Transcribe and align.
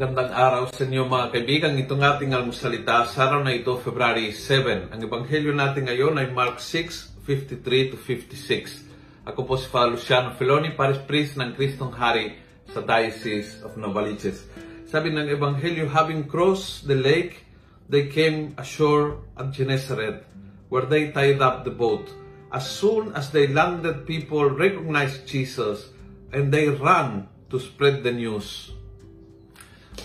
Magandang 0.00 0.32
araw 0.32 0.64
sa 0.72 0.88
inyo 0.88 1.04
mga 1.04 1.28
kaibigan. 1.28 1.76
Itong 1.76 2.00
ating 2.00 2.32
almusalita 2.32 3.04
sa 3.04 3.28
araw 3.28 3.44
na 3.44 3.52
ito, 3.52 3.76
February 3.84 4.32
7. 4.32 4.88
Ang 4.96 5.00
ebanghelyo 5.04 5.52
natin 5.52 5.92
ngayon 5.92 6.16
ay 6.16 6.32
Mark 6.32 6.56
6, 6.56 7.20
53 7.28 7.92
to 7.92 8.00
56. 8.00 9.28
Ako 9.28 9.44
po 9.44 9.60
si 9.60 9.68
Father 9.68 10.00
Luciano 10.00 10.32
Feloni, 10.32 10.72
Paris 10.72 11.04
Priest 11.04 11.36
ng 11.36 11.52
Kristong 11.52 11.92
Hari 11.92 12.32
sa 12.72 12.80
Diocese 12.80 13.60
of 13.60 13.76
Novaliches. 13.76 14.48
Sabi 14.88 15.12
ng 15.12 15.28
ebanghelyo, 15.28 15.92
having 15.92 16.24
crossed 16.24 16.88
the 16.88 16.96
lake, 16.96 17.44
they 17.92 18.08
came 18.08 18.56
ashore 18.56 19.20
at 19.36 19.52
Gennesaret, 19.52 20.24
where 20.72 20.88
they 20.88 21.12
tied 21.12 21.44
up 21.44 21.68
the 21.68 21.76
boat. 21.76 22.08
As 22.48 22.64
soon 22.64 23.12
as 23.12 23.28
they 23.36 23.52
landed, 23.52 24.08
people 24.08 24.48
recognized 24.48 25.28
Jesus 25.28 25.92
and 26.32 26.48
they 26.48 26.72
ran 26.72 27.28
to 27.52 27.60
spread 27.60 28.00
the 28.00 28.16
news 28.16 28.79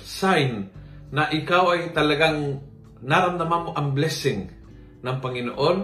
sign 0.04 0.68
na 1.14 1.30
ikaw 1.32 1.78
ay 1.78 1.96
talagang 1.96 2.60
naramdaman 3.06 3.70
mo 3.70 3.72
ang 3.78 3.94
blessing 3.94 4.50
ng 5.06 5.18
Panginoon, 5.22 5.78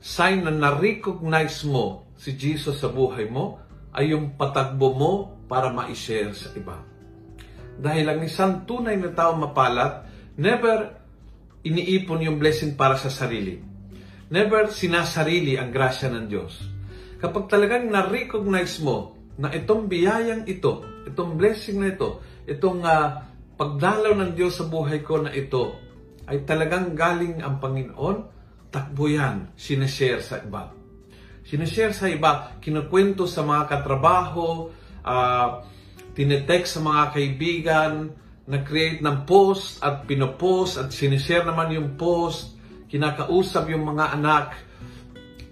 sign 0.00 0.48
na 0.48 0.52
na-recognize 0.52 1.62
mo 1.68 2.08
si 2.16 2.34
Jesus 2.34 2.80
sa 2.80 2.88
buhay 2.88 3.28
mo, 3.28 3.60
ay 3.92 4.16
yung 4.16 4.34
patagbo 4.40 4.96
mo 4.96 5.12
para 5.50 5.68
ma-share 5.68 6.32
sa 6.32 6.48
iba. 6.56 6.80
Dahil 7.80 8.06
ang 8.08 8.20
isang 8.24 8.64
tunay 8.64 8.96
na 8.96 9.12
tao 9.12 9.36
mapalat, 9.36 10.08
never 10.40 10.96
iniipon 11.66 12.24
yung 12.24 12.40
blessing 12.40 12.76
para 12.76 12.96
sa 12.96 13.12
sarili. 13.12 13.60
Never 14.30 14.70
sinasarili 14.70 15.58
ang 15.58 15.74
grasya 15.74 16.08
ng 16.08 16.26
Diyos. 16.30 16.54
Kapag 17.20 17.50
talagang 17.50 17.90
na-recognize 17.90 18.80
mo 18.80 19.19
na 19.38 19.52
itong 19.54 19.86
biyayang 19.86 20.48
ito, 20.48 21.04
itong 21.06 21.38
blessing 21.38 21.78
na 21.78 21.92
ito, 21.92 22.24
itong 22.48 22.82
uh, 22.82 23.22
pagdalaw 23.54 24.16
ng 24.16 24.32
Diyos 24.32 24.56
sa 24.56 24.66
buhay 24.66 25.04
ko 25.04 25.20
na 25.20 25.30
ito 25.30 25.76
ay 26.30 26.46
talagang 26.46 26.94
galing 26.94 27.42
ang 27.44 27.58
Panginoon, 27.58 28.16
takbo 28.70 29.10
yan, 29.10 29.52
sinashare 29.58 30.22
sa 30.22 30.38
iba. 30.38 30.70
Sinashare 31.42 31.92
sa 31.92 32.06
iba, 32.06 32.54
kinukwento 32.62 33.26
sa 33.26 33.42
mga 33.42 33.66
katrabaho, 33.66 34.70
uh, 35.02 35.48
tinetext 36.14 36.78
sa 36.78 36.80
mga 36.80 37.02
kaibigan, 37.10 37.92
na-create 38.50 38.98
ng 38.98 39.26
post 39.26 39.78
at 39.78 40.06
pinopost 40.10 40.78
at 40.78 40.88
sinishare 40.90 41.46
naman 41.46 41.70
yung 41.70 41.94
post, 41.94 42.58
kinakausap 42.90 43.70
yung 43.70 43.86
mga 43.86 44.18
anak. 44.18 44.58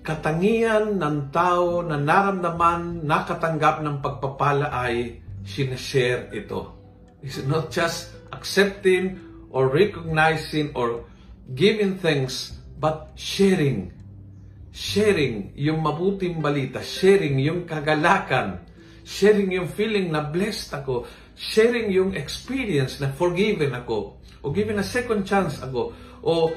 Katangian 0.08 0.96
ng 0.96 1.28
tao 1.28 1.84
na 1.84 2.00
naramdaman, 2.00 3.04
nakatanggap 3.04 3.84
ng 3.84 4.00
pagpapala 4.00 4.72
ay 4.72 5.20
sinashare 5.44 6.32
ito 6.32 6.72
is 7.20 7.44
not 7.44 7.68
just 7.68 8.16
accepting 8.32 9.20
or 9.52 9.68
recognizing 9.68 10.72
or 10.72 11.04
giving 11.52 12.00
thanks, 12.00 12.56
but 12.80 13.12
sharing. 13.20 13.92
Sharing 14.72 15.52
yung 15.60 15.84
mabuting 15.84 16.40
balita, 16.40 16.80
sharing 16.80 17.36
yung 17.36 17.68
kagalakan, 17.68 18.64
sharing 19.04 19.52
yung 19.52 19.68
feeling 19.68 20.08
na 20.08 20.24
blessed 20.24 20.72
ako, 20.72 21.04
sharing 21.36 21.92
yung 21.92 22.16
experience 22.16 22.96
na 22.96 23.12
forgiven 23.12 23.76
ako, 23.76 24.16
o 24.40 24.48
given 24.56 24.80
a 24.80 24.86
second 24.88 25.28
chance 25.28 25.60
ako, 25.60 25.92
o 26.24 26.56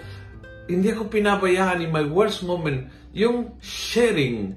hindi 0.71 0.88
ako 0.88 1.11
pinabayaan 1.11 1.83
in 1.83 1.91
my 1.91 2.08
worst 2.08 2.47
moment, 2.47 3.00
yung 3.12 3.59
sharing 3.59 4.56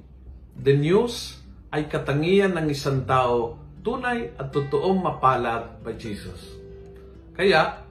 the 0.55 0.75
news 0.75 1.43
ay 1.75 1.91
katangian 1.91 2.55
ng 2.55 2.71
isang 2.71 3.03
tao 3.03 3.59
tunay 3.83 4.33
at 4.39 4.55
totoong 4.55 5.03
mapalad 5.03 5.83
by 5.83 5.93
Jesus. 5.99 6.57
Kaya, 7.35 7.83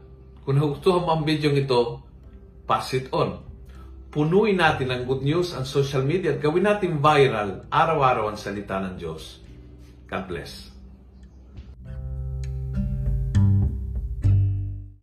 kung 0.42 0.58
nagustuhan 0.58 1.04
mo 1.04 1.12
ang 1.20 1.24
video 1.28 1.52
ito, 1.54 2.00
pass 2.64 2.96
it 2.96 3.12
on. 3.12 3.44
Punuin 4.10 4.58
natin 4.58 4.90
ang 4.90 5.04
good 5.04 5.22
news 5.22 5.52
ang 5.54 5.68
social 5.68 6.02
media 6.02 6.34
at 6.34 6.42
gawin 6.42 6.66
natin 6.66 7.04
viral 7.04 7.68
araw-araw 7.68 8.32
ang 8.32 8.40
salita 8.40 8.80
ng 8.82 8.96
Diyos. 8.96 9.44
God 10.08 10.26
bless. 10.32 10.73